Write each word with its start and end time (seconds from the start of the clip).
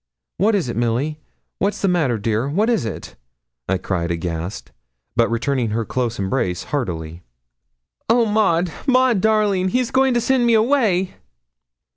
'What 0.37 0.55
is 0.55 0.67
it, 0.67 0.75
Milly 0.75 1.19
what's 1.59 1.79
the 1.79 1.87
matter, 1.87 2.17
dear 2.17 2.49
what 2.49 2.71
is 2.71 2.85
it?' 2.85 3.15
I 3.69 3.77
cried 3.77 4.09
aghast, 4.09 4.71
but 5.15 5.29
returning 5.29 5.69
her 5.69 5.85
close 5.85 6.17
embrace 6.17 6.63
heartily. 6.63 7.21
'Oh! 8.09 8.25
Maud 8.25 8.71
Maud 8.87 9.21
darling, 9.21 9.67
he's 9.69 9.91
going 9.91 10.15
to 10.15 10.19
send 10.19 10.47
me 10.47 10.55
away.' 10.55 11.13